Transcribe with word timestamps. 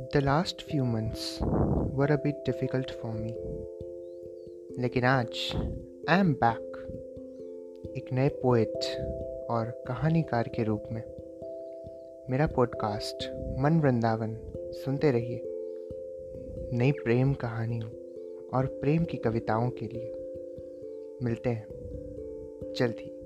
The 0.00 0.20
last 0.20 0.54
few 0.54 0.82
months 0.82 1.48
were 1.94 2.10
a 2.10 2.18
bit 2.26 2.52
difficult 2.52 2.88
for 2.88 3.12
me. 3.14 3.32
लेकिन 4.78 5.04
आज 5.04 5.52
I 6.08 6.20
am 6.20 6.34
back 6.34 6.76
एक 7.96 8.12
नए 8.12 8.28
poet 8.28 8.76
और 9.50 9.84
कहानीकार 9.86 10.48
के 10.48 10.64
रूप 10.64 10.82
में। 10.92 11.02
मेरा 12.30 12.46
पॉडकास्ट 12.46 13.30
मन 13.58 13.80
वृंदावन, 13.80 14.38
सुनते 14.56 15.10
रहिए। 15.10 15.42
नई 16.72 16.92
प्रेम 16.92 17.34
कहानियों 17.34 17.90
और 18.54 18.66
प्रेम 18.66 19.04
की 19.04 19.16
कविताओं 19.16 19.70
के 19.70 19.86
लिए। 19.86 20.14
मिलते 21.22 21.50
हैं। 21.50 21.66
जल्द 22.76 22.96
ही। 23.00 23.19